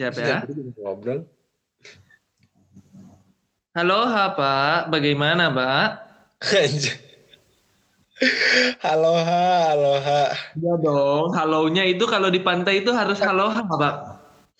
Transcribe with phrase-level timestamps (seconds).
[0.00, 0.40] Siapa ya?
[0.80, 1.28] Ngobrol.
[3.76, 4.88] Halo, ha, Pak.
[4.88, 5.88] Bagaimana, Pak?
[6.40, 6.96] Anjay.
[8.80, 10.32] Aloha, aloha.
[10.56, 13.94] Ya dong, halonya itu kalau di pantai itu harus haloha, Pak.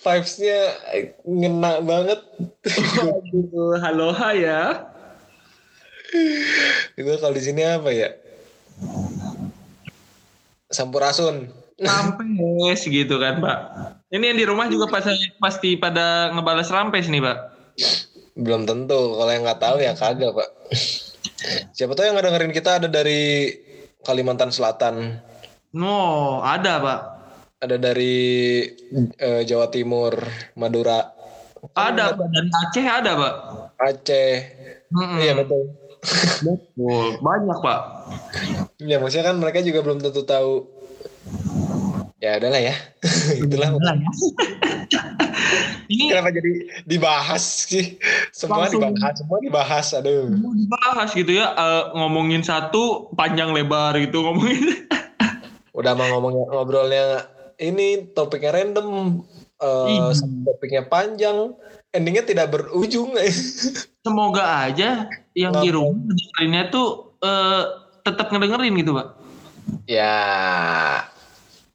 [0.05, 0.77] Vibes-nya
[1.25, 2.21] ngena banget.
[3.01, 4.61] Aduh, haloha ya.
[7.01, 8.13] Itu kalau di sini apa ya?
[10.69, 11.49] Sampurasun.
[11.81, 13.61] Rampes gitu kan, Pak.
[14.11, 15.07] Ini yang di rumah juga pas,
[15.39, 17.39] pasti pada ngebales rampes nih, Pak.
[18.35, 19.15] Belum tentu.
[19.15, 20.51] Kalau yang nggak tahu ya kagak, Pak.
[21.73, 23.55] Siapa tahu yang ngedengerin kita ada dari
[24.03, 25.23] Kalimantan Selatan.
[25.71, 27.01] No, ada, Pak.
[27.63, 28.67] Ada dari
[29.21, 30.17] eh, Jawa Timur,
[30.59, 31.15] Madura,
[31.77, 32.27] Ada, Pak.
[32.33, 33.35] Dari Aceh ada, Pak.
[33.79, 34.35] Aceh.
[34.91, 35.19] Mm-mm.
[35.21, 35.63] Iya betul.
[36.43, 37.07] Betul.
[37.21, 37.81] Banyak, Pak.
[38.81, 40.67] Ya maksudnya kan mereka juga belum tentu tahu.
[42.21, 42.75] Ya udahlah ya.
[43.45, 43.69] Itulah.
[43.81, 44.11] Lah ya.
[45.91, 46.53] Ini Kenapa jadi
[46.87, 47.99] dibahas sih?
[48.31, 48.85] Semua Langsung.
[48.95, 49.87] dibahas, semua dibahas.
[49.97, 50.31] Aduh.
[50.39, 54.87] mau dibahas gitu ya, eh, ngomongin satu panjang lebar gitu ngomongin.
[55.79, 57.05] Udah mau ngomongnya ngobrolnya
[57.59, 59.21] ini topiknya random,
[59.61, 60.17] Iya.
[60.47, 61.53] topiknya panjang,
[61.91, 63.13] endingnya tidak berujung.
[64.01, 67.65] Semoga aja yang di rumah dengerinnya tuh eh,
[68.01, 69.09] tetap ngedengerin gitu, Pak.
[69.85, 70.17] ya,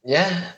[0.06, 0.56] ya,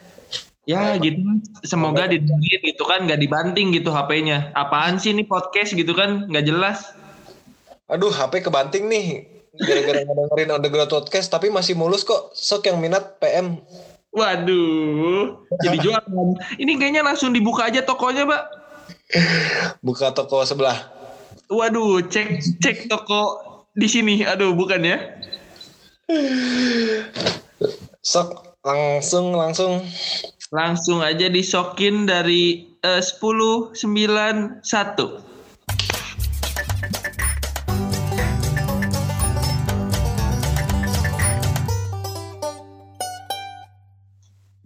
[0.68, 1.40] Ya gitu kan.
[1.64, 4.52] Semoga didengerin gitu kan, nggak dibanting gitu HP-nya.
[4.52, 6.92] Apaan sih ini podcast gitu kan, nggak jelas.
[7.88, 9.24] aduh HP kebanting nih.
[9.56, 12.36] Gara-gara ngedengerin on the ground podcast, tapi masih mulus kok.
[12.36, 13.64] Sok yang minat PM.
[14.12, 16.28] Waduh, jadi jualan.
[16.60, 18.42] Ini kayaknya langsung dibuka aja tokonya, Pak.
[19.80, 20.76] Buka toko sebelah.
[21.48, 23.40] Waduh, cek cek toko
[23.72, 24.20] di sini.
[24.20, 25.00] Aduh, bukan ya?
[28.04, 29.84] Sok langsung langsung.
[30.48, 35.28] Langsung aja disokin dari eh, 10 9 1.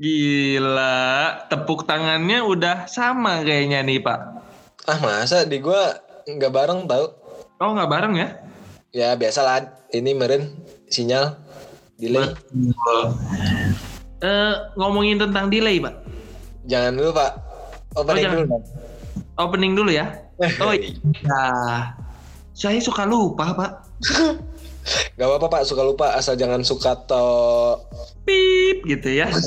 [0.02, 4.20] Gila, tepuk tangannya udah sama kayaknya nih, Pak.
[4.90, 5.94] Ah masa di gua
[6.26, 7.14] nggak bareng tau?
[7.62, 8.28] Oh, nggak bareng ya?
[8.90, 10.58] Ya biasalah ini meren
[10.90, 11.38] sinyal
[12.02, 12.34] delay.
[14.22, 15.94] Eh, ngomongin tentang delay, Pak.
[16.70, 17.34] Jangan dulu pak.
[17.98, 18.38] Opening jangan.
[18.38, 18.62] dulu dong.
[19.34, 20.06] Opening dulu ya.
[20.62, 20.90] Oh iya.
[22.54, 23.72] Saya suka lupa, Pak.
[25.14, 27.22] Gak apa-apa pak suka lupa asal jangan suka to.
[28.26, 29.30] Pip gitu ya.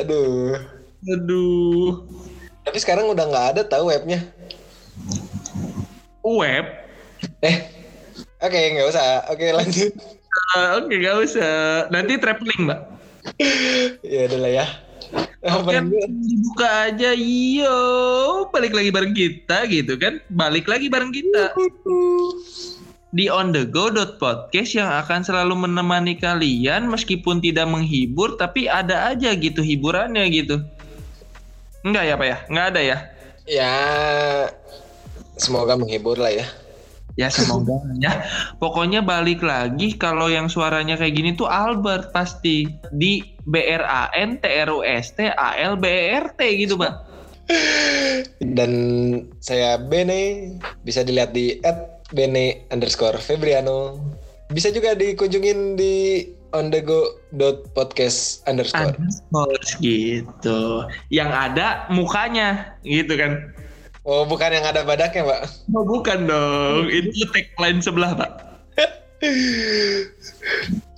[0.00, 0.56] Aduh.
[1.04, 2.08] Aduh.
[2.64, 4.24] Tapi sekarang udah nggak ada tahu webnya.
[6.24, 6.64] Web.
[7.44, 7.77] Eh.
[8.38, 9.26] Oke nggak usah.
[9.30, 10.18] Oke lanjut.
[10.56, 11.52] Eh, Oke, gak usah.
[11.92, 12.80] Nanti traveling, Mbak.
[14.12, 14.66] ya udah lah ya.
[15.44, 16.04] Oke, dulu.
[16.24, 17.10] dibuka aja.
[17.16, 17.78] Yo,
[18.48, 20.20] balik lagi bareng kita gitu kan.
[20.32, 21.52] Balik lagi bareng kita.
[23.08, 23.88] Di On The Go
[24.20, 30.60] podcast yang akan selalu menemani kalian meskipun tidak menghibur tapi ada aja gitu hiburannya gitu.
[31.84, 32.36] Enggak ya, Pak ya?
[32.52, 32.98] Enggak ada ya?
[33.48, 33.74] Ya
[35.40, 36.44] semoga menghibur lah ya.
[37.18, 38.22] Ya semoga ya.
[38.62, 44.06] Pokoknya balik lagi kalau yang suaranya kayak gini tuh Albert pasti di B R A
[44.14, 46.94] N T R U S T A L B E R T gitu, Pak.
[48.38, 48.72] Dan
[49.42, 50.54] saya Bene
[50.86, 51.58] bisa dilihat di
[52.14, 53.98] @bene underscore Febriano.
[54.54, 56.22] Bisa juga dikunjungin di
[56.54, 58.94] on the go dot podcast underscore.
[58.94, 60.86] Underscore gitu.
[61.10, 63.52] Yang ada mukanya gitu kan.
[64.08, 65.68] Oh bukan yang ada badaknya pak?
[65.68, 68.30] Oh bukan dong, itu tagline sebelah, Pak.
[69.20, 69.20] Gitu.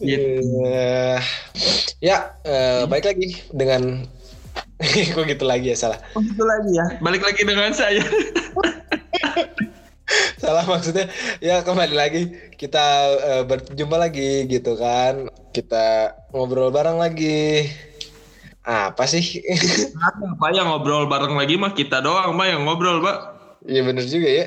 [0.00, 1.20] Eh,
[2.00, 4.08] ya eh, baik lagi dengan
[5.12, 6.00] kok gitu lagi ya salah.
[6.16, 6.86] Oh itu lagi ya.
[7.04, 8.00] Balik lagi dengan saya.
[10.40, 12.86] Salah maksudnya ya kembali lagi kita
[13.20, 15.28] eh, berjumpa lagi gitu kan.
[15.52, 17.68] Kita ngobrol bareng lagi.
[18.64, 19.40] Apa sih?
[20.36, 23.16] Apa yang ngobrol bareng lagi mah kita doang, Pak yang ngobrol, Pak.
[23.64, 24.46] Iya bener juga ya.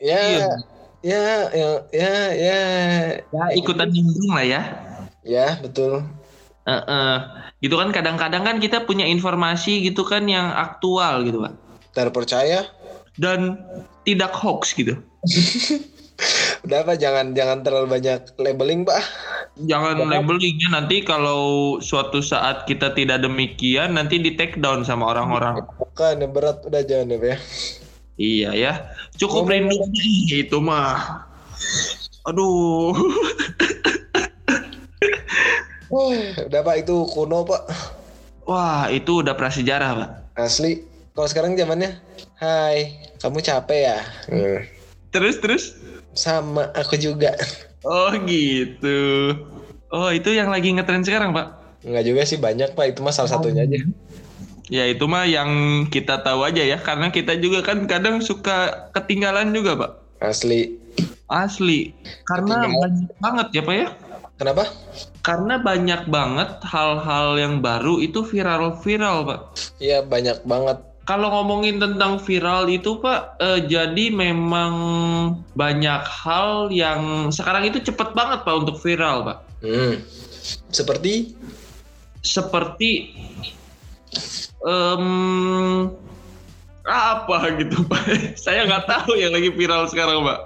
[0.00, 0.48] Ya, Iya.
[1.04, 1.20] ya,
[1.52, 2.58] ya, ya, ya,
[3.28, 4.62] Ya ikutan nimbrung lah ya.
[5.24, 6.04] ya betul.
[6.64, 7.16] Heeh.
[7.60, 11.52] Gitu kan kadang-kadang kan kita punya informasi gitu kan yang aktual gitu, Pak.
[11.96, 12.68] Terpercaya.
[13.16, 13.56] Dan
[14.04, 14.96] tidak hoax gitu.
[16.64, 16.96] Udah apa?
[16.96, 19.00] Jangan, jangan terlalu banyak labeling, pak.
[19.54, 25.62] Jangan labelingnya nanti kalau suatu saat kita tidak demikian nanti di take down sama orang-orang.
[25.78, 27.36] Bukan yang berat, udah jangan deh ya.
[28.18, 28.72] Iya ya.
[29.14, 31.22] Cukup Ngomong- rindu Ih, itu mah.
[32.26, 32.90] Aduh.
[36.50, 37.62] Udah pak itu kuno pak.
[38.44, 40.10] Wah, itu udah prasejarah, Pak.
[40.36, 40.84] Asli.
[41.16, 41.96] Kalau sekarang zamannya,
[42.36, 42.92] Hai,
[43.22, 43.98] kamu capek ya?
[44.28, 44.60] Hmm.
[45.14, 45.64] Terus terus?
[46.12, 47.32] Sama, aku juga.
[47.84, 49.00] Oh, gitu.
[49.92, 51.64] Oh, itu yang lagi ngetren sekarang, Pak.
[51.84, 53.76] Enggak juga sih banyak pak, itu mah salah satunya aja.
[54.72, 59.52] Ya itu mah yang kita tahu aja ya, karena kita juga kan kadang suka ketinggalan
[59.52, 59.90] juga, Pak.
[60.24, 60.80] Asli.
[61.28, 61.92] Asli.
[62.24, 63.86] Karena banyak banget ya, Pak ya.
[64.40, 64.64] Kenapa?
[65.20, 69.40] Karena banyak banget hal-hal yang baru itu viral-viral, Pak.
[69.78, 70.80] Iya banyak banget.
[71.04, 74.72] Kalau ngomongin tentang viral itu, Pak, eh, jadi memang
[75.52, 79.38] banyak hal yang sekarang itu cepet banget, Pak, untuk viral, Pak.
[79.60, 80.00] Hmm.
[80.72, 81.36] Seperti
[82.24, 83.12] Seperti
[84.64, 85.04] em,
[86.88, 88.04] apa gitu, Pak?
[88.48, 90.40] Saya nggak tahu yang lagi viral sekarang, Pak.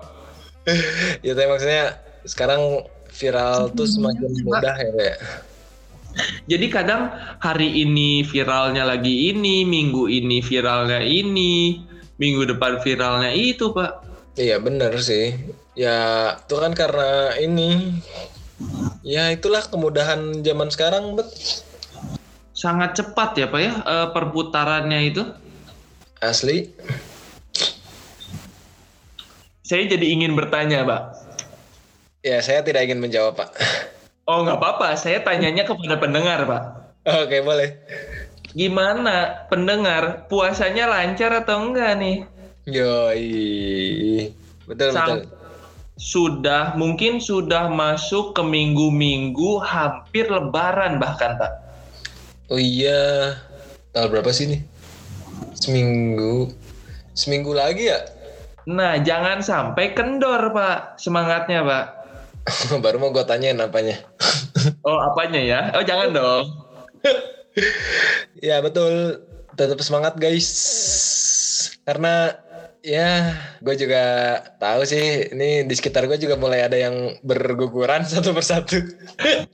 [1.26, 1.84] ya tapi maksudnya
[2.26, 2.84] sekarang
[3.14, 5.16] viral tuh semakin mudah ya Pak.
[6.50, 11.82] Jadi kadang hari ini viralnya lagi ini, minggu ini viralnya ini,
[12.18, 14.04] minggu depan viralnya itu, Pak.
[14.38, 15.34] Iya bener sih.
[15.78, 18.00] Ya itu kan karena ini.
[19.06, 21.30] Ya itulah kemudahan zaman sekarang bet.
[22.54, 25.22] Sangat cepat ya, Pak ya, eh, perputarannya itu.
[26.18, 26.74] Asli.
[29.62, 31.02] Saya jadi ingin bertanya, Pak.
[32.26, 33.54] Ya saya tidak ingin menjawab pak.
[34.28, 34.92] Oh, nggak apa-apa.
[34.92, 36.62] Saya tanyanya kepada pendengar, Pak.
[37.24, 37.80] Oke boleh.
[38.52, 40.28] Gimana pendengar?
[40.28, 42.28] Puasanya lancar atau enggak nih?
[42.68, 44.28] Yoi.
[44.68, 45.36] Betul Sang- betul.
[45.98, 51.52] Sudah, mungkin sudah masuk ke minggu-minggu hampir lebaran bahkan, Pak.
[52.52, 53.34] Oh iya.
[53.90, 54.60] Tanggal berapa sih nih?
[55.58, 56.52] Seminggu.
[57.18, 57.98] Seminggu lagi ya?
[58.68, 61.02] Nah, jangan sampai kendor, Pak.
[61.02, 61.84] Semangatnya, Pak.
[62.84, 63.98] Baru mau gue tanyain apanya.
[64.82, 65.60] Oh, apanya ya?
[65.78, 66.44] Oh, jangan dong.
[68.42, 69.22] Ya betul,
[69.54, 70.50] tetap semangat guys.
[71.86, 72.34] Karena
[72.82, 74.02] ya gue juga
[74.58, 78.82] tahu sih ini di sekitar gue juga mulai ada yang berguguran satu persatu.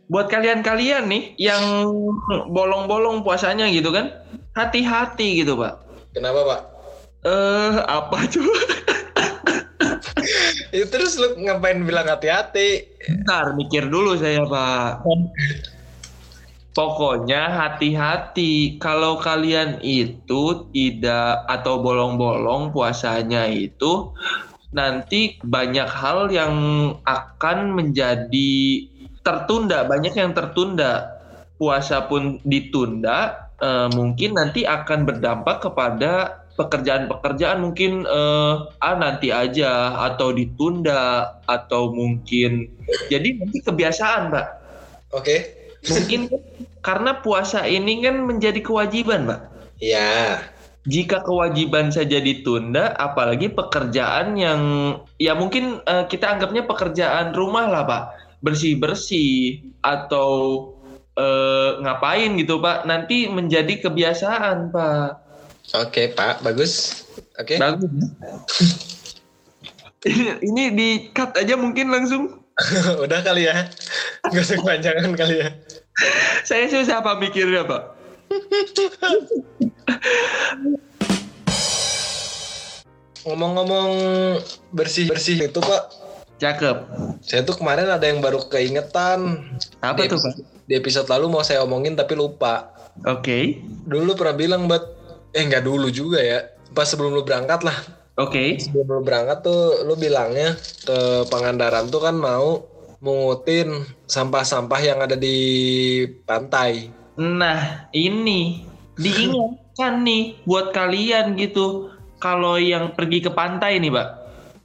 [0.08, 1.62] Buat kalian-kalian nih yang
[2.48, 4.10] bolong-bolong puasanya gitu kan,
[4.56, 5.84] hati-hati gitu, Pak.
[6.16, 6.60] Kenapa pak?
[7.28, 8.56] Eh, apa coba?
[10.74, 12.86] Ya, terus lu ngapain bilang hati-hati?
[13.06, 15.06] Bentar, mikir dulu saya, Pak.
[16.74, 24.10] Pokoknya hati-hati kalau kalian itu tidak atau bolong-bolong puasanya itu
[24.74, 26.54] nanti banyak hal yang
[27.06, 28.54] akan menjadi
[29.22, 31.14] tertunda, banyak yang tertunda.
[31.54, 39.98] Puasa pun ditunda, eh, mungkin nanti akan berdampak kepada pekerjaan-pekerjaan mungkin eh, ah nanti aja
[40.12, 42.70] atau ditunda atau mungkin
[43.10, 44.46] jadi nanti kebiasaan, Pak
[45.14, 45.36] Oke.
[45.86, 46.26] mungkin
[46.86, 49.40] karena puasa ini kan menjadi kewajiban, Pak.
[49.80, 50.42] Ya.
[50.84, 54.60] Jika kewajiban saja ditunda, apalagi pekerjaan yang
[55.16, 58.04] ya mungkin eh, kita anggapnya pekerjaan rumah lah, Pak.
[58.44, 60.30] Bersih-bersih atau
[61.16, 62.84] eh, ngapain gitu, Pak.
[62.84, 65.23] Nanti menjadi kebiasaan, Pak.
[65.74, 67.02] Oke pak, bagus.
[67.34, 67.58] Oke.
[67.58, 67.90] Bagus.
[70.06, 70.38] ya?
[70.38, 72.46] ini, di cut aja mungkin langsung.
[73.04, 73.66] Udah kali ya.
[74.30, 75.50] Gak usah kepanjangan kali ya.
[76.46, 77.82] Saya susah apa mikirnya, Pak.
[83.26, 83.90] Ngomong-ngomong
[84.70, 85.82] bersih-bersih itu pak,
[86.36, 86.76] Cakep.
[87.24, 89.48] saya tuh kemarin ada yang baru keingetan.
[89.80, 90.34] Apa Di- tuh, Pak?
[90.68, 92.68] Di episode lalu mau saya omongin tapi lupa.
[93.08, 93.64] Oke.
[93.88, 95.03] Dulu pernah bilang buat
[95.34, 96.38] eh nggak dulu juga ya.
[96.70, 97.74] Pas sebelum lu berangkat lah.
[98.16, 98.62] Oke.
[98.62, 100.54] Sebelum lu berangkat tuh lu bilangnya
[100.86, 102.62] ke Pangandaran tuh kan mau
[103.04, 105.36] mungutin sampah-sampah yang ada di
[106.24, 106.88] pantai.
[107.20, 108.64] Nah, ini
[108.96, 111.92] diingatkan nih buat kalian gitu.
[112.22, 114.08] Kalau yang pergi ke pantai nih, Pak.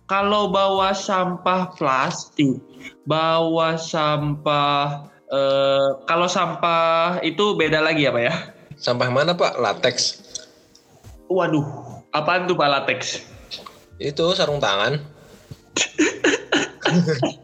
[0.08, 2.64] Kalau bawa sampah plastik,
[3.04, 8.34] bawa sampah eh kalau sampah itu beda lagi ya, Pak ya?
[8.80, 9.60] Sampah mana pak?
[9.60, 10.24] Latex.
[11.30, 11.66] Waduh,
[12.10, 13.22] apaan tuh Pak latex?
[14.02, 14.98] Itu sarung tangan.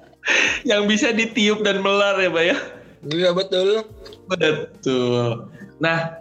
[0.69, 2.57] Yang bisa ditiup dan melar ya, Pak ya?
[3.05, 3.85] Iya betul.
[4.25, 5.45] Betul.
[5.77, 6.17] Nah,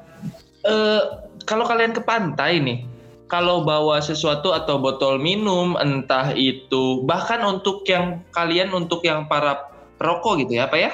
[0.60, 1.02] eh,
[1.48, 2.84] kalau kalian ke pantai nih,
[3.32, 9.72] kalau bawa sesuatu atau botol minum, entah itu bahkan untuk yang kalian untuk yang para
[9.96, 10.92] perokok gitu ya, Pak ya?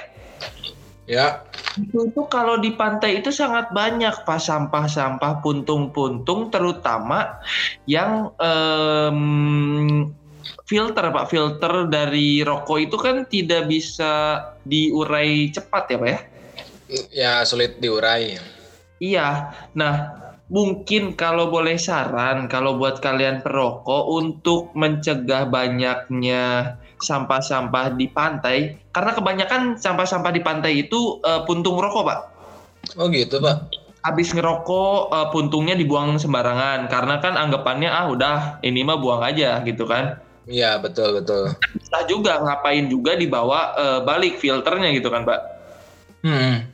[1.11, 1.43] Ya.
[1.75, 7.43] Itu tuh kalau di pantai itu sangat banyak pak sampah-sampah puntung-puntung, terutama
[7.91, 10.15] yang em,
[10.71, 16.21] filter pak filter dari rokok itu kan tidak bisa diurai cepat ya pak ya?
[17.11, 18.39] Ya sulit diurai.
[19.03, 19.51] Iya.
[19.75, 20.20] Nah,
[20.51, 29.15] mungkin kalau boleh saran kalau buat kalian perokok untuk mencegah banyaknya sampah-sampah di pantai karena
[29.15, 32.21] kebanyakan sampah-sampah di pantai itu uh, puntung rokok, Pak.
[32.99, 33.73] Oh gitu, Pak.
[34.03, 39.63] Habis ngerokok uh, puntungnya dibuang sembarangan karena kan anggapannya ah udah ini mah buang aja
[39.63, 40.19] gitu kan.
[40.51, 41.55] Iya, betul, betul.
[41.79, 45.41] Bisa juga ngapain juga dibawa uh, balik filternya gitu kan, Pak.
[46.27, 46.67] Hmm.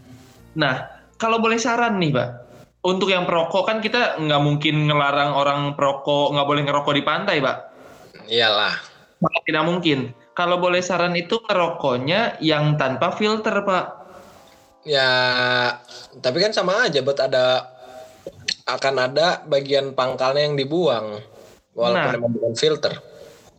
[0.57, 0.75] Nah,
[1.21, 2.46] kalau boleh saran nih, Pak
[2.87, 7.37] untuk yang perokok kan kita nggak mungkin ngelarang orang perokok nggak boleh ngerokok di pantai,
[7.43, 7.57] Pak.
[8.31, 8.75] Iyalah.
[9.43, 10.15] Tidak mungkin.
[10.37, 13.87] Kalau boleh saran itu ngerokoknya yang tanpa filter, Pak.
[14.87, 15.11] Ya,
[16.23, 17.75] tapi kan sama aja, buat ada
[18.71, 21.19] akan ada bagian pangkalnya yang dibuang,
[21.75, 22.95] walaupun nah, bukan filter.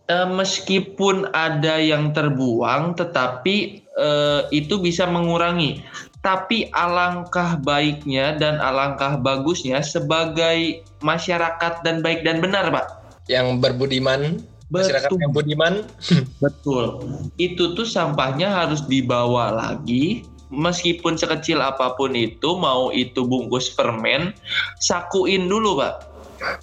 [0.08, 3.56] Eh, meskipun ada yang terbuang, tetapi
[3.92, 5.84] eh, itu bisa mengurangi
[6.26, 12.88] tapi alangkah baiknya dan alangkah bagusnya sebagai masyarakat dan baik dan benar, Pak.
[13.30, 14.42] Yang berbudiman,
[14.74, 15.86] masyarakat yang budiman.
[16.44, 17.06] Betul.
[17.38, 24.32] Itu tuh sampahnya harus dibawa lagi meskipun sekecil apa pun itu, mau itu bungkus permen,
[24.80, 25.94] sakuin dulu, Pak.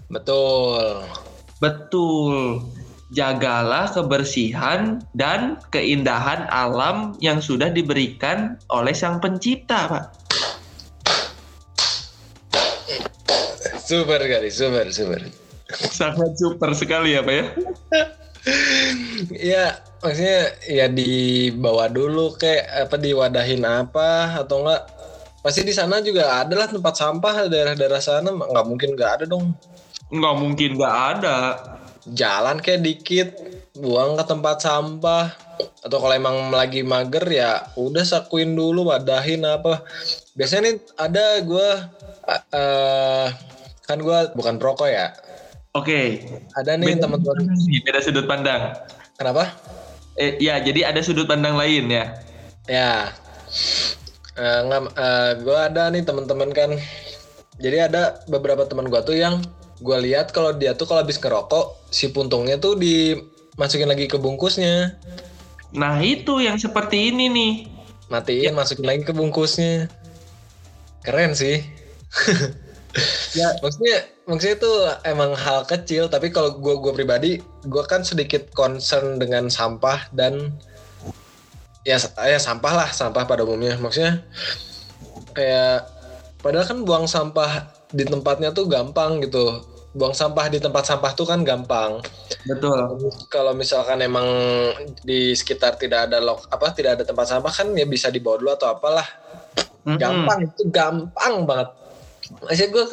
[0.08, 1.04] Betul.
[1.62, 2.61] Betul
[3.14, 10.04] jagalah kebersihan dan keindahan alam yang sudah diberikan oleh Sang Pencipta, Pak.
[13.85, 15.23] Super kali, super, super.
[15.71, 17.44] Sangat super sekali ya, Pak ya.
[19.30, 19.64] Iya,
[20.04, 24.83] maksudnya ya dibawa dulu kayak apa diwadahin apa atau enggak
[25.40, 29.52] pasti di sana juga adalah tempat sampah daerah-daerah sana nggak mungkin nggak ada dong
[30.12, 31.37] nggak mungkin nggak ada
[32.12, 33.28] jalan kayak dikit
[33.78, 35.32] buang ke tempat sampah.
[35.84, 39.84] Atau kalau emang lagi mager ya udah sakuin dulu wadahin apa.
[40.37, 41.68] Biasanya nih ada gue
[42.28, 43.26] uh,
[43.84, 45.12] kan gue bukan perokok ya?
[45.75, 46.23] Oke.
[46.23, 46.38] Okay.
[46.54, 47.50] ada nih teman-teman.
[47.84, 48.78] beda sudut pandang.
[49.18, 49.54] Kenapa?
[50.14, 52.04] Eh, ya jadi ada sudut pandang lain ya?
[52.70, 52.92] Ya.
[54.34, 54.62] Uh,
[54.99, 56.70] uh, gue ada nih teman-teman kan.
[57.58, 59.38] Jadi ada beberapa teman gue tuh yang
[59.81, 64.95] gue lihat kalau dia tuh kalau habis ngerokok si puntungnya tuh dimasukin lagi ke bungkusnya.
[65.75, 67.52] Nah itu yang seperti ini nih.
[68.12, 68.52] Matiin, ya.
[68.54, 69.90] masukin lagi ke bungkusnya.
[71.02, 71.64] Keren sih.
[73.38, 77.31] ya maksudnya maksudnya itu emang hal kecil tapi kalau gue gue pribadi
[77.66, 80.54] gue kan sedikit concern dengan sampah dan
[81.83, 84.23] ya ya sampah lah sampah pada umumnya maksudnya
[85.35, 85.90] kayak
[86.38, 89.62] padahal kan buang sampah di tempatnya tuh gampang gitu
[89.94, 92.02] buang sampah di tempat sampah tuh kan gampang.
[92.42, 92.98] Betul.
[93.30, 94.26] Kalau misalkan emang
[95.06, 98.50] di sekitar tidak ada lok apa tidak ada tempat sampah kan ya bisa dibawa dulu
[98.58, 99.06] atau apalah.
[99.86, 99.96] Mm-hmm.
[100.02, 101.68] Gampang itu gampang banget.
[102.42, 102.84] Masih gue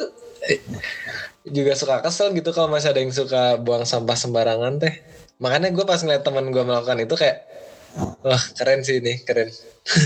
[1.50, 4.94] juga suka kesel gitu kalau masih ada yang suka buang sampah sembarangan teh.
[5.42, 7.42] Makanya gue pas ngeliat teman gue melakukan itu kayak
[8.22, 9.50] wah keren sih ini keren.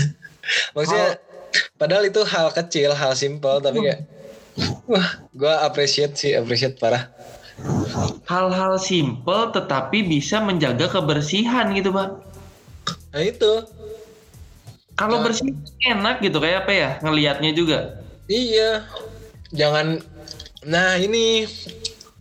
[0.73, 1.21] Maksudnya
[1.77, 4.16] padahal itu hal kecil, hal simpel tapi kayak
[4.87, 7.11] Wah, gue appreciate sih, appreciate parah.
[8.29, 12.09] Hal-hal simple tetapi bisa menjaga kebersihan gitu, Pak.
[13.13, 13.53] Nah itu.
[14.97, 15.53] Kalau nah, bersih
[15.85, 18.01] enak gitu kayak apa ya ngelihatnya juga.
[18.25, 18.85] Iya.
[19.53, 20.01] Jangan
[20.67, 21.47] Nah, ini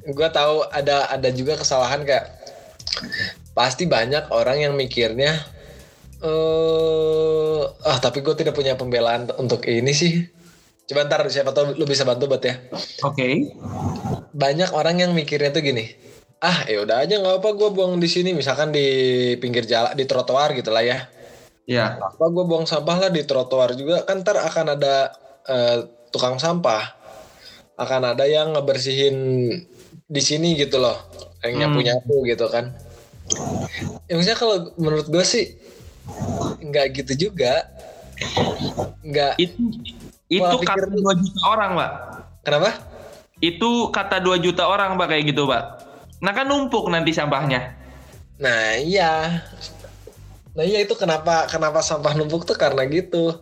[0.07, 2.31] gue tahu ada ada juga kesalahan kayak
[3.59, 5.43] pasti banyak orang yang mikirnya
[6.23, 10.25] eh uh, ah tapi gue tidak punya pembelaan untuk ini sih
[10.87, 12.62] Coba ntar siapa tahu lu bisa bantu buat ya.
[13.02, 13.11] Oke.
[13.11, 13.35] Okay.
[14.31, 15.90] Banyak orang yang mikirnya tuh gini.
[16.38, 18.87] Ah, ya udah aja nggak apa gue buang di sini, misalkan di
[19.43, 20.99] pinggir jalan, di trotoar gitu lah ya.
[21.66, 21.99] Iya.
[21.99, 25.11] Apa gue buang sampah lah di trotoar juga kan ntar akan ada
[25.50, 26.95] uh, tukang sampah.
[27.76, 29.16] Akan ada yang ngebersihin
[30.07, 30.97] di sini gitu loh.
[31.43, 32.28] Yang nyapu hmm.
[32.31, 32.71] gitu kan.
[34.07, 35.59] Ya maksudnya kalau menurut gue sih
[36.62, 37.66] nggak gitu juga.
[39.02, 39.35] Nggak.
[39.43, 39.59] Itu
[40.26, 41.92] itu kata 2 juta orang, Pak.
[42.42, 42.71] Kenapa?
[43.38, 45.64] Itu kata 2 juta orang, Pak, kayak gitu, Pak.
[46.23, 47.76] Nah kan numpuk nanti sampahnya.
[48.40, 49.45] Nah iya.
[50.56, 53.37] Nah iya itu kenapa kenapa sampah numpuk tuh karena gitu.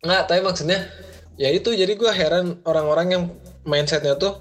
[0.00, 0.88] Nggak, tapi maksudnya
[1.36, 3.22] ya itu jadi gue heran orang-orang yang
[3.68, 4.40] mindsetnya tuh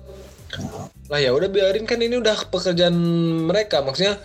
[1.11, 2.95] lah ya udah biarin kan ini udah pekerjaan
[3.45, 4.17] mereka maksudnya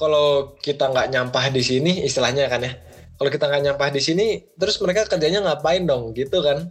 [0.00, 2.72] kalau kita nggak nyampah di sini istilahnya kan ya
[3.16, 4.26] kalau kita nggak nyampah di sini
[4.60, 6.68] terus mereka kerjanya ngapain dong gitu kan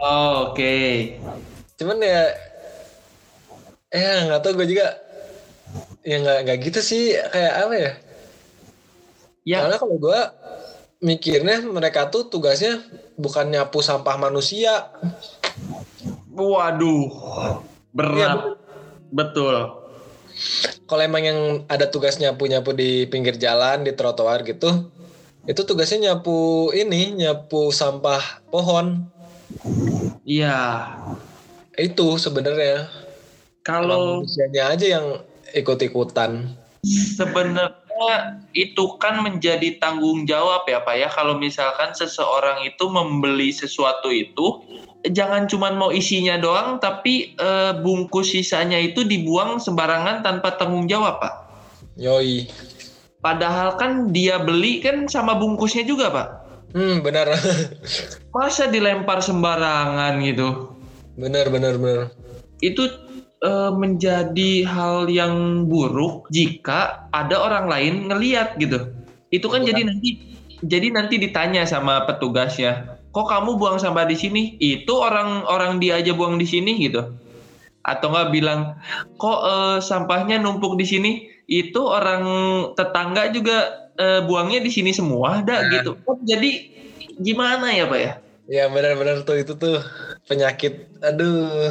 [0.00, 0.56] Oh, oke.
[0.56, 1.20] Okay.
[1.76, 2.32] Cuman ya
[3.92, 4.96] eh nggak tahu gue juga
[6.00, 7.92] ya nggak nggak gitu sih kayak apa ya?
[9.44, 9.58] Ya.
[9.66, 10.20] Karena kalau gue
[11.04, 12.80] mikirnya mereka tuh tugasnya
[13.20, 14.88] bukan nyapu sampah manusia.
[16.32, 17.12] Waduh,
[17.92, 18.16] berat.
[18.16, 18.56] Iya,
[19.12, 19.56] Betul.
[20.88, 24.88] Kalau emang yang ada tugasnya nyapu-nyapu di pinggir jalan, di trotoar gitu,
[25.46, 29.10] itu tugasnya nyapu ini, nyapu sampah pohon.
[30.22, 30.86] Iya.
[31.74, 32.86] Itu sebenarnya.
[33.62, 35.06] Kalau manusianya aja yang
[35.54, 36.58] ikut-ikutan.
[36.82, 44.10] sebenarnya itu kan menjadi tanggung jawab ya Pak ya kalau misalkan seseorang itu membeli sesuatu
[44.10, 44.58] itu
[45.06, 51.22] jangan cuma mau isinya doang tapi eh, bungkus sisanya itu dibuang sembarangan tanpa tanggung jawab
[51.22, 51.34] Pak.
[52.02, 52.50] Yoi.
[53.22, 56.28] Padahal kan dia beli kan sama bungkusnya juga Pak.
[56.74, 57.30] Hmm, benar.
[58.34, 60.74] Masa dilempar sembarangan gitu?
[61.12, 62.10] benar, benar, benar.
[62.64, 62.88] Itu
[63.44, 68.90] eh, menjadi hal yang buruk jika ada orang lain ngeliat gitu.
[69.30, 69.70] Itu kan Bukan.
[69.70, 70.08] jadi nanti
[70.62, 74.42] jadi nanti ditanya sama petugasnya, kok kamu buang sampah di sini?
[74.58, 77.12] Itu orang-orang dia aja buang di sini gitu.
[77.82, 78.78] Atau nggak bilang,
[79.20, 81.12] kok eh, sampahnya numpuk di sini?
[81.44, 82.22] Itu orang
[82.72, 83.58] tetangga juga
[83.92, 85.70] eh, buangnya di sini semua, dah Nah.
[85.70, 85.90] gitu.
[86.02, 86.72] Oh, Jadi
[87.18, 88.12] gimana ya pak ya?
[88.48, 89.78] Ya benar-benar tuh itu tuh
[90.24, 90.88] penyakit.
[91.00, 91.70] Aduh.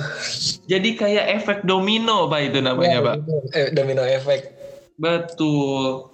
[0.66, 3.16] Jadi kayak efek domino pak itu namanya pak.
[3.52, 4.54] Eh, domino efek.
[4.96, 6.08] Betul.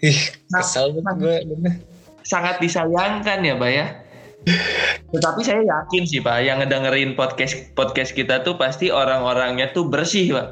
[0.00, 0.18] Ih,
[0.50, 1.72] Nah, kesal banget gue.
[2.22, 3.86] sangat disayangkan ya Pak ya.
[5.08, 10.34] Tetapi saya yakin sih Pak, yang ngedengerin podcast podcast kita tuh pasti orang-orangnya tuh bersih
[10.34, 10.48] Pak.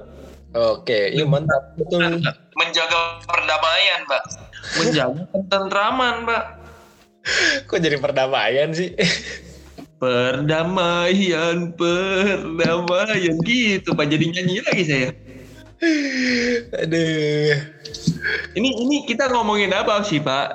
[0.51, 1.79] Oke, iya mantap.
[1.79, 2.19] Betul.
[2.59, 4.23] Menjaga perdamaian Pak.
[4.83, 6.45] Menjaga ketentraman Pak.
[7.71, 8.91] Kok jadi perdamaian sih?
[10.03, 14.07] Perdamaian, perdamaian gitu Pak.
[14.11, 15.11] Jadi nyanyi lagi saya.
[16.83, 17.55] Aduh.
[18.59, 20.47] Ini ini kita ngomongin apa sih Pak?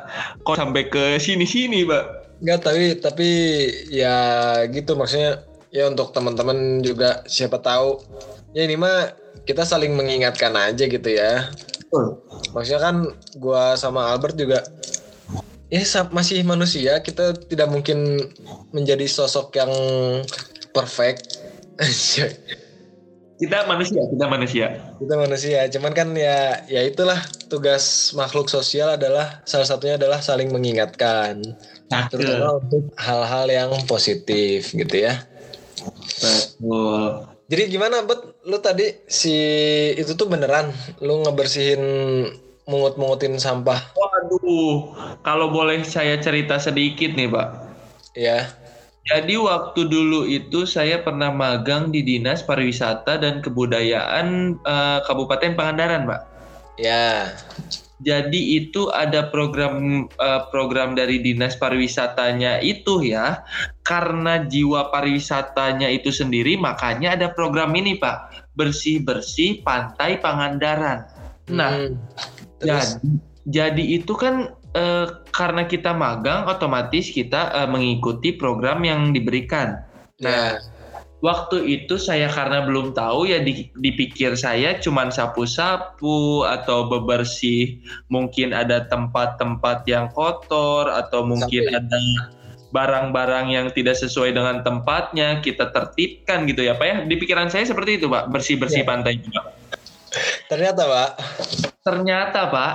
[0.44, 2.04] Kok sampai ke sini-sini Pak?
[2.44, 3.30] Enggak, tapi tapi
[3.90, 4.16] ya
[4.68, 8.04] gitu maksudnya ya untuk teman-teman juga siapa tahu
[8.56, 9.12] ya ini mah
[9.44, 11.52] kita saling mengingatkan aja gitu ya.
[12.56, 12.96] Maksudnya kan
[13.36, 14.64] gua sama Albert juga
[15.68, 15.82] ya
[16.16, 18.22] masih manusia, kita tidak mungkin
[18.72, 19.72] menjadi sosok yang
[20.72, 21.44] perfect.
[23.36, 24.96] Kita manusia, kita manusia.
[24.96, 27.20] kita manusia, cuman kan ya ya itulah
[27.52, 31.44] tugas makhluk sosial adalah salah satunya adalah saling mengingatkan,
[31.92, 32.16] Cakep.
[32.16, 35.20] terutama untuk hal-hal yang positif gitu ya.
[36.24, 37.35] Betul.
[37.46, 39.36] Jadi gimana bet lu tadi si
[39.94, 41.82] itu tuh beneran lu ngebersihin
[42.66, 47.50] mungut-mungutin sampah Waduh, kalau boleh saya cerita sedikit nih, Pak.
[48.18, 48.50] ya?
[49.06, 56.10] Jadi waktu dulu itu saya pernah magang di Dinas Pariwisata dan Kebudayaan eh, Kabupaten Pangandaran,
[56.10, 56.22] Pak.
[56.82, 57.30] Ya.
[58.06, 63.42] Jadi itu ada program eh, program dari Dinas Pariwisatanya itu ya.
[63.82, 68.50] Karena jiwa pariwisatanya itu sendiri, makanya ada program ini, Pak.
[68.58, 71.06] Bersih-bersih Pantai Pangandaran.
[71.50, 71.98] Nah, Hmm.
[72.62, 73.10] Terus Jadi,
[73.46, 79.82] jadi itu kan eh, karena kita magang, otomatis kita eh, mengikuti program yang diberikan.
[80.22, 80.58] ya.
[81.26, 87.82] Waktu itu saya karena belum tahu ya di- dipikir saya cuman sapu-sapu atau bebersih,
[88.14, 92.00] mungkin ada tempat-tempat yang kotor atau mungkin Sampai- ada
[92.70, 96.96] barang-barang yang tidak sesuai dengan tempatnya kita tertibkan gitu ya Pak ya.
[97.10, 98.88] Di pikiran saya seperti itu Pak, bersih-bersih Ya.
[98.88, 99.50] pantai juga.
[100.46, 101.10] Ternyata Pak,
[101.86, 102.74] Ternyata Pak,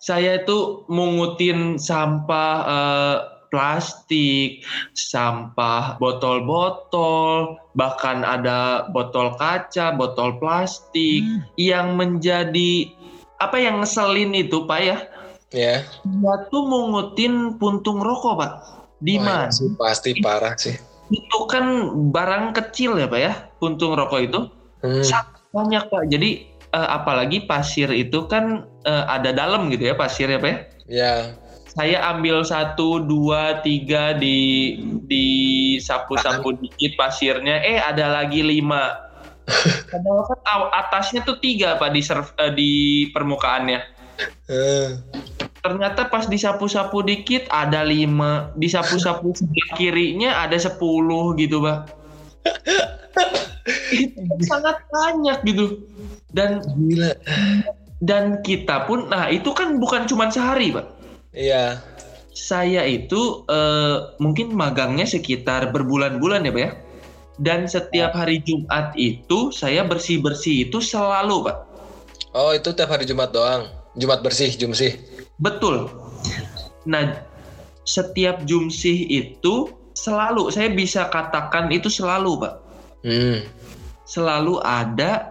[0.00, 3.16] saya itu mungutin sampah eh,
[3.48, 11.24] plastik, sampah botol-botol, bahkan ada botol kaca, botol plastik
[11.56, 12.92] yang menjadi
[13.38, 14.98] apa yang ngeselin itu Pak ya?
[15.54, 15.74] ya.
[16.04, 18.52] Dia tuh mungutin puntung rokok Pak.
[18.98, 19.54] Di Wah, mana?
[19.54, 20.74] sih pasti parah sih.
[21.08, 23.32] Itu kan barang kecil ya Pak ya,
[23.62, 24.40] puntung rokok itu.
[24.82, 25.04] Hmm.
[25.06, 26.02] Sangat banyak Pak.
[26.10, 26.30] Jadi
[26.74, 30.58] eh, apalagi pasir itu kan eh, ada dalam gitu ya pasir ya Pak ya.
[30.88, 31.14] Ya.
[31.78, 34.74] Saya ambil satu, dua, tiga di
[35.06, 35.26] di
[35.78, 38.98] sapu-sapu dikit pasirnya, eh ada lagi lima.
[39.94, 42.72] Padahal kan atasnya tuh tiga pak di serv- eh, di
[43.14, 43.80] permukaannya.
[44.50, 44.90] Eh.
[45.62, 51.94] Ternyata pas disapu-sapu dikit ada lima, disapu-sapu sebelah kirinya ada sepuluh gitu pak.
[53.94, 54.18] Itu
[54.50, 55.78] sangat banyak gitu.
[56.34, 57.14] Dan Gila.
[58.02, 60.97] dan kita pun, nah itu kan bukan cuma sehari pak.
[61.32, 61.82] Iya.
[62.32, 66.70] Saya itu eh, mungkin magangnya sekitar berbulan-bulan ya Pak ya.
[67.38, 71.56] Dan setiap hari Jumat itu saya bersih-bersih itu selalu Pak.
[72.34, 73.70] Oh, itu tiap hari Jumat doang.
[73.98, 74.98] Jumat bersih, jumsih.
[75.42, 75.90] Betul.
[76.86, 77.22] Nah,
[77.86, 82.54] setiap jumsih itu selalu saya bisa katakan itu selalu Pak.
[82.98, 83.46] Hmm.
[84.08, 85.30] selalu ada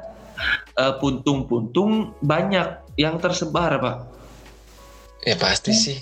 [0.77, 3.97] eh, puntung-puntung banyak yang tersebar, Pak.
[5.25, 5.97] Ya pasti sih.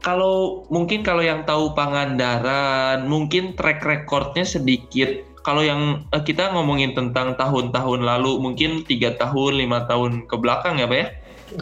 [0.00, 5.28] Kalau mungkin kalau yang tahu Pangandaran, mungkin track recordnya sedikit.
[5.44, 10.80] Kalau yang eh, kita ngomongin tentang tahun-tahun lalu, mungkin tiga tahun, lima tahun ke belakang
[10.80, 11.08] ya, Pak ya.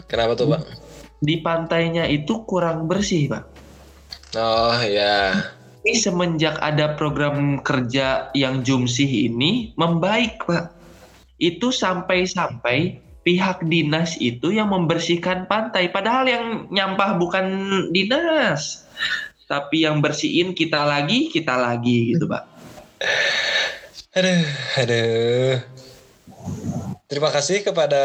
[0.07, 0.61] Kenapa tuh, Pak?
[1.19, 3.43] Di pantainya itu kurang bersih, Pak.
[4.39, 5.35] Oh ya.
[5.83, 10.75] Ini semenjak ada program kerja yang Jumsih ini membaik, Pak.
[11.39, 15.91] Itu sampai-sampai pihak dinas itu yang membersihkan pantai.
[15.91, 17.45] Padahal yang nyampah bukan
[17.91, 18.85] dinas.
[19.49, 22.43] Tapi yang bersihin kita lagi, kita lagi gitu, Pak.
[24.13, 24.45] Aduh,
[24.77, 25.57] aduh.
[27.09, 28.03] Terima kasih kepada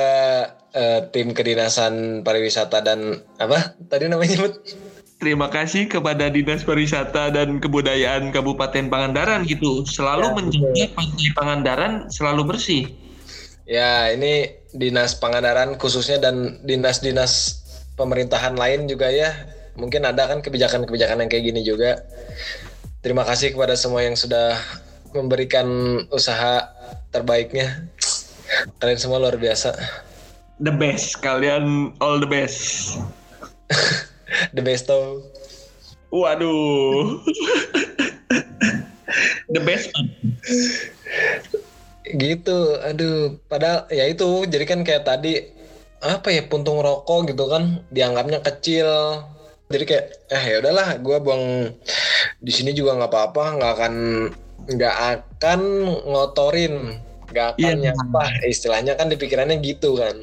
[0.72, 4.64] eh, tim kedinasan pariwisata dan apa tadi namanya Mut?
[5.24, 9.86] Terima kasih kepada Dinas Pariwisata dan Kebudayaan Kabupaten Pangandaran gitu.
[9.86, 12.90] Selalu Ya, menjaga pantai Pangandaran selalu bersih.
[13.64, 17.64] Ya ini dinas Pangandaran khususnya dan dinas-dinas
[17.96, 19.32] pemerintahan lain juga ya
[19.74, 22.02] mungkin ada kan kebijakan-kebijakan yang kayak gini juga.
[23.02, 24.56] Terima kasih kepada semua yang sudah
[25.12, 25.66] memberikan
[26.08, 26.72] usaha
[27.12, 27.84] terbaiknya.
[28.80, 29.76] Kalian semua luar biasa.
[30.62, 32.96] The best, kalian all the best.
[34.54, 35.20] The besto.
[36.14, 37.18] Waduh.
[39.50, 39.90] the best.
[42.04, 42.78] gitu.
[42.80, 45.40] Aduh padahal ya itu jadi kan kayak tadi
[46.04, 48.88] apa ya puntung rokok gitu kan dianggapnya kecil.
[49.72, 51.44] Jadi kayak eh ya udahlah gue buang
[52.44, 53.94] di sini juga nggak apa-apa nggak akan
[54.64, 55.60] nggak akan
[56.04, 56.74] ngotorin
[57.32, 57.90] nggak akan Iya.
[57.90, 60.20] nyampah istilahnya kan di pikirannya gitu kan.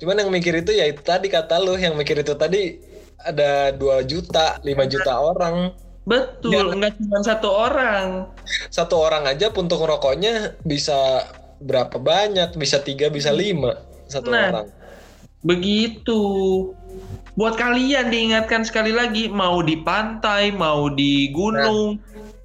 [0.00, 2.80] Cuman yang mikir itu ya itu tadi kata lu yang mikir itu tadi
[3.20, 5.74] ada 2 juta 5 juta orang
[6.08, 8.32] Betul, nggak cuma satu orang.
[8.72, 11.28] satu orang aja puntung rokoknya bisa
[11.60, 12.56] berapa banyak?
[12.56, 13.76] Bisa tiga bisa lima
[14.08, 14.48] satu Nah.
[14.48, 14.68] orang.
[15.44, 16.20] Begitu.
[17.38, 22.00] Buat kalian diingatkan sekali lagi, mau di pantai, mau di gunung,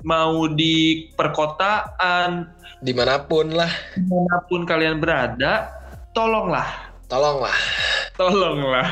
[0.05, 2.45] mau di perkotaan,
[2.83, 3.71] di mana pun lah.
[3.97, 5.73] di mana pun kalian berada,
[6.13, 7.57] tolonglah, tolonglah.
[8.13, 8.89] Tolonglah,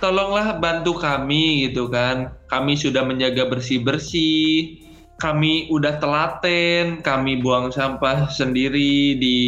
[0.00, 2.32] tolonglah bantu kami gitu kan.
[2.48, 4.80] Kami sudah menjaga bersih-bersih,
[5.20, 9.38] kami udah telaten, kami buang sampah sendiri di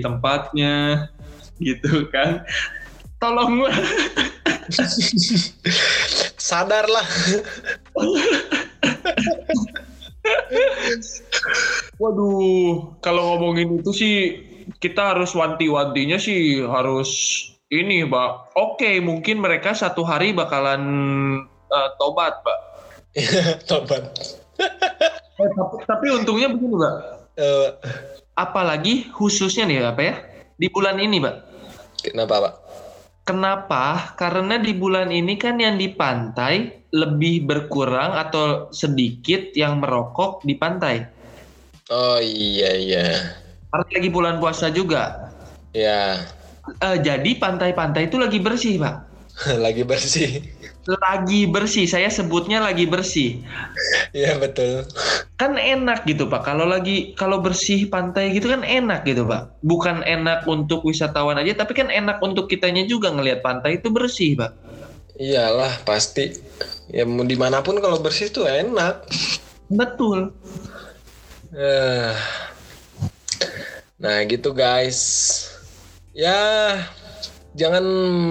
[0.00, 1.06] tempatnya,
[1.60, 2.42] gitu kan.
[3.20, 3.76] Tolonglah.
[6.36, 7.08] sadarlah
[11.98, 14.14] Waduh, kalau ngomongin itu sih
[14.78, 17.10] kita harus wanti-wantinya sih harus
[17.70, 18.54] ini, Pak.
[18.56, 20.82] Oke, mungkin mereka satu hari bakalan
[21.68, 22.58] eh, tobat, Pak.
[23.70, 24.02] tobat
[25.38, 26.94] Eh, tapi, tapi untungnya begini, Pak.
[27.38, 27.68] Eh,
[28.34, 30.14] Apalagi khususnya nih, apa ya?
[30.58, 31.36] Di bulan ini, Pak.
[32.00, 32.54] kenapa pak
[33.24, 33.84] Kenapa?
[34.16, 36.54] Karena di bulan ini kan yang di pantai
[36.90, 40.96] lebih berkurang atau sedikit yang merokok di pantai.
[41.90, 43.06] oh iya iya
[43.70, 45.32] Karena lagi bulan puasa juga.
[45.72, 46.24] ya
[46.76, 48.96] Eh, jadi pantai-pantai itu lagi bersih, Pak.
[49.64, 50.42] lagi bersih.
[50.88, 51.86] Lagi bersih.
[51.86, 53.38] Saya sebutnya lagi bersih.
[54.16, 54.88] Iya betul.
[55.36, 56.48] Kan enak gitu pak.
[56.48, 59.52] Kalau lagi kalau bersih pantai gitu kan enak gitu pak.
[59.60, 64.32] Bukan enak untuk wisatawan aja tapi kan enak untuk kitanya juga ngelihat pantai itu bersih
[64.32, 64.56] pak.
[65.20, 66.40] Iyalah pasti.
[66.88, 69.04] Ya mau di mana pun kalau bersih tuh enak.
[69.68, 70.32] Betul.
[71.52, 72.16] Eh,
[73.98, 74.98] Nah gitu guys
[76.16, 76.40] Ya
[77.56, 77.84] jangan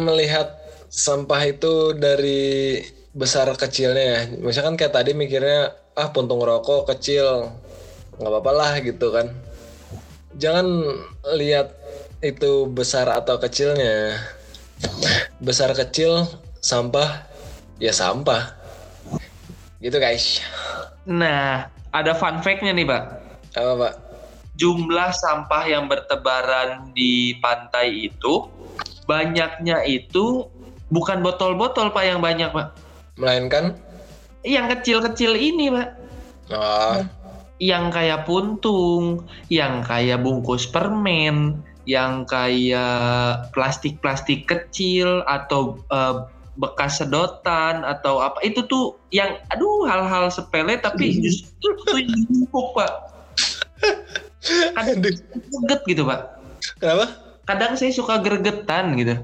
[0.08, 2.82] melihat sampah itu dari
[3.14, 4.20] besar kecilnya ya.
[4.40, 7.54] Misalkan kayak tadi mikirnya ah puntung rokok kecil
[8.18, 9.34] nggak apa-apa lah gitu kan.
[10.38, 10.68] Jangan
[11.38, 11.74] lihat
[12.22, 14.18] itu besar atau kecilnya.
[15.42, 16.26] Besar kecil
[16.62, 17.26] sampah
[17.82, 18.54] ya sampah.
[19.82, 20.42] Gitu guys.
[21.06, 23.04] Nah ada fun fact-nya nih pak.
[23.58, 23.94] Apa pak?
[24.58, 28.50] Jumlah sampah yang bertebaran di pantai itu
[29.06, 30.50] banyaknya itu
[30.92, 32.76] bukan botol-botol pak yang banyak pak.
[33.16, 33.78] Melainkan?
[34.44, 35.90] Yang kecil-kecil ini pak.
[36.48, 37.04] Oh,
[37.58, 46.16] yang kayak puntung, yang kayak bungkus permen, yang kayak plastik-plastik kecil atau eh,
[46.58, 48.42] bekas sedotan atau apa.
[48.46, 53.17] Itu tuh yang aduh hal-hal sepele tapi justru itu numpuk pak.
[54.76, 55.14] Aduh.
[55.14, 56.20] greget gitu pak.
[56.78, 57.06] kenapa?
[57.48, 59.16] Kadang saya suka gregetan gitu.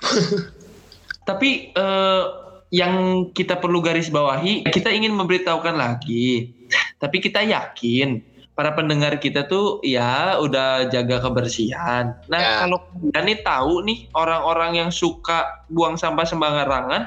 [1.28, 2.22] tapi eh,
[2.70, 6.54] yang kita perlu garis bawahi, kita ingin memberitahukan lagi.
[7.02, 8.22] Tapi kita yakin
[8.54, 12.14] para pendengar kita tuh ya udah jaga kebersihan.
[12.28, 12.50] Nah, Ya.
[12.62, 17.02] kalau nih tahu nih orang-orang yang suka buang sampah sembarangan,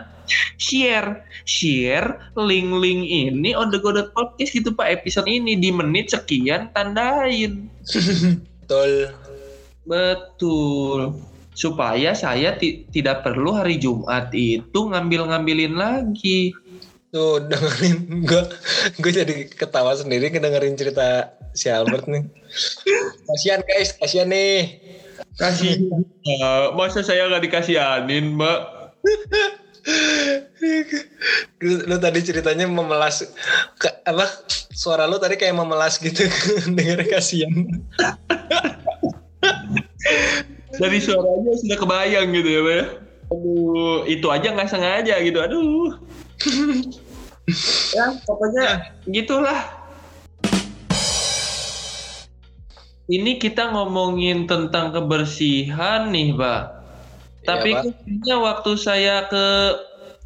[0.58, 6.72] share, share link-link ini on the go podcast gitu Pak episode ini di menit sekian
[6.72, 7.68] tandain.
[8.64, 9.12] Betul.
[9.84, 11.00] Betul.
[11.54, 16.56] Supaya saya ti- tidak perlu hari Jumat itu ngambil-ngambilin lagi.
[17.14, 18.44] Tuh dengerin gue
[18.98, 22.26] gue jadi ketawa sendiri ngedengerin cerita si Albert nih.
[23.30, 24.82] Kasihan guys, kasihan nih.
[25.38, 25.90] Kasih.
[26.78, 28.60] masa saya nggak dikasihanin, Mbak?
[31.64, 33.28] Lu, tadi ceritanya memelas
[33.76, 34.26] ke, apa
[34.72, 36.24] suara lu tadi kayak memelas gitu
[36.78, 37.52] denger kasihan.
[40.74, 42.84] Dari suaranya sudah kebayang gitu ya, ya.
[43.30, 45.40] Aduh, itu aja nggak sengaja gitu.
[45.40, 46.00] Aduh.
[47.96, 49.84] ya, pokoknya gitulah.
[53.04, 56.64] Ini kita ngomongin tentang kebersihan nih, Pak.
[57.44, 57.82] Tapi Pak.
[57.84, 59.46] kayaknya waktu saya ke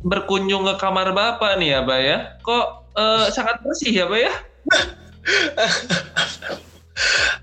[0.01, 2.17] berkunjung ke kamar Bapak nih ya, Pak ya.
[2.41, 2.65] Kok
[2.97, 4.33] eh, sangat bersih ya, Pak ya?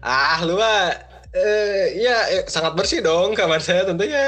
[0.04, 0.90] Ah lu mah
[1.30, 4.22] eh, ya eh, sangat bersih dong kamar saya tentunya.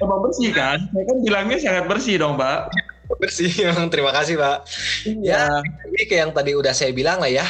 [0.00, 0.88] Emang bersih kan?
[0.90, 2.72] Saya kan bilangnya sangat bersih dong, Pak.
[3.20, 4.64] Bersih memang terima kasih pak.
[5.04, 7.44] Ya, ini kayak yang tadi udah saya bilang lah ya.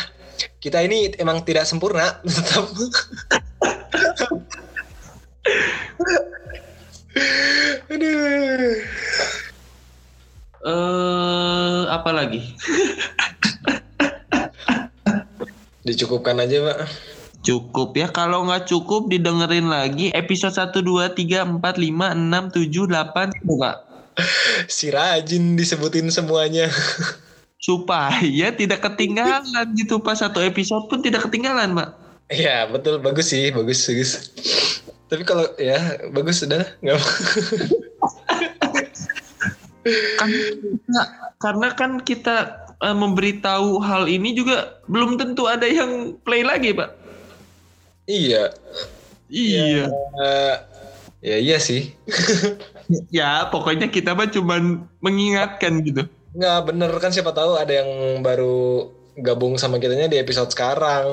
[0.59, 2.67] Kita ini emang tidak sempurna tetap.
[7.91, 8.75] Aduh.
[10.63, 12.41] Eh, apa lagi?
[15.89, 16.79] Dicukupkan aja pak.
[17.43, 18.07] Cukup ya.
[18.07, 23.35] Kalau nggak cukup didengerin lagi episode 1, 2, 3, 4, 5, 6, 7, 8.
[23.43, 23.77] Pak.
[24.69, 26.69] Si rajin disebutin semuanya.
[27.67, 29.99] Supaya tidak ketinggalan gitu.
[29.99, 32.03] Pas satu episode pun tidak ketinggalan, Pak.
[32.33, 34.33] Iya betul bagus sih bagus bagus.
[35.13, 37.13] Tapi kalau ya bagus sudah nggak apa.
[40.19, 40.31] Kan,
[40.87, 41.07] Nah,
[41.43, 46.91] karena kan kita eh, memberitahu hal ini juga belum tentu ada yang play lagi, Pak.
[48.07, 48.51] Iya.
[49.33, 49.89] Iya.
[50.23, 50.57] Eh,
[51.23, 51.93] ya iya sih.
[53.09, 56.05] Ya, pokoknya kita mah cuman mengingatkan gitu.
[56.37, 61.07] Nggak bener kan siapa tahu ada yang baru gabung sama kitanya di episode sekarang.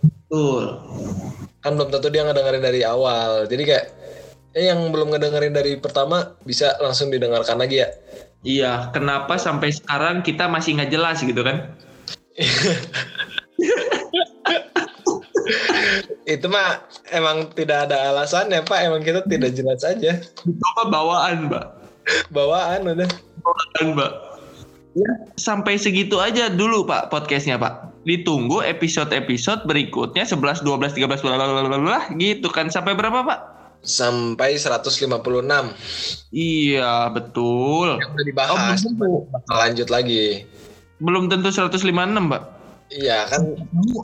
[0.00, 0.80] Betul.
[1.60, 3.44] Kan belum tentu dia ngedengerin dari awal.
[3.44, 3.86] Jadi kayak
[4.56, 7.88] eh, yang belum ngedengerin dari pertama bisa langsung didengarkan lagi ya.
[8.46, 11.74] Iya, kenapa sampai sekarang kita masih nggak jelas gitu kan?
[16.26, 18.78] Itu mah emang tidak ada alasan ya Pak.
[18.86, 20.22] Emang kita tidak jelas aja.
[20.22, 21.64] Itu mah bawaan, Mbak.
[22.30, 23.10] Bawaan udah.
[23.42, 24.12] Bawaan, Mbak.
[24.96, 28.00] Ya, sampai segitu aja dulu Pak podcastnya Pak.
[28.08, 32.70] Ditunggu episode-episode berikutnya 11, 12, 13, blablabla gitu kan.
[32.70, 33.55] Sampai berapa Pak?
[33.86, 35.06] Sampai 156.
[36.34, 38.02] Iya, betul.
[38.02, 38.50] Yang udah dibahas.
[38.50, 39.12] Oh, belum tentu.
[39.46, 40.42] Lanjut lagi.
[40.98, 42.42] Belum tentu 156, Mbak.
[42.86, 43.42] Iya kan.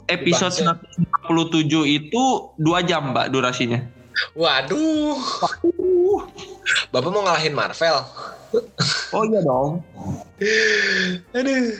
[0.07, 0.79] Episode Dibahasnya.
[1.27, 2.23] 157 itu
[2.55, 3.83] 2 jam, Mbak, durasinya.
[4.39, 5.19] Waduh.
[6.93, 7.97] Bapak mau ngalahin Marvel?
[9.11, 9.81] Oh iya dong.
[11.33, 11.75] Aduh.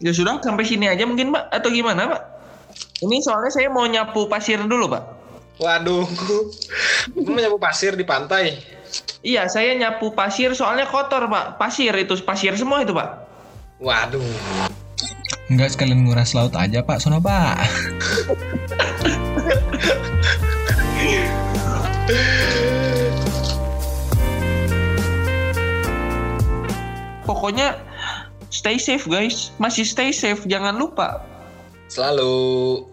[0.00, 1.44] Ya sudah, sampai sini aja mungkin, Mbak.
[1.48, 2.22] Atau gimana, Pak?
[3.04, 5.04] Ini soalnya saya mau nyapu pasir dulu, Pak.
[5.60, 6.08] Waduh.
[7.08, 8.60] Bapak mau nyapu pasir di pantai.
[9.24, 11.56] Iya, saya nyapu pasir soalnya kotor, Pak.
[11.56, 13.08] Pasir itu, pasir semua itu, Pak.
[13.80, 14.20] Waduh.
[15.50, 17.58] Enggak sekalian nguras laut aja pak, sono pak.
[27.26, 27.74] Pokoknya
[28.54, 29.50] stay safe, guys.
[29.58, 31.18] Masih stay safe, jangan lupa.
[31.90, 32.86] Selalu.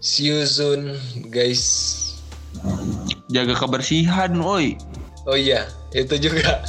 [0.00, 0.96] See you soon,
[1.28, 2.03] guys.
[3.32, 4.78] Jaga kebersihan, woi.
[5.24, 6.60] Oh iya, itu juga.